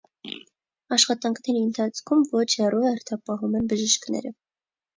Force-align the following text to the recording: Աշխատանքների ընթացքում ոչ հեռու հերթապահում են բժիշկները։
Աշխատանքների 0.97 1.61
ընթացքում 1.67 2.25
ոչ 2.33 2.47
հեռու 2.63 2.83
հերթապահում 2.89 3.57
են 3.63 3.73
բժիշկները։ 3.75 4.37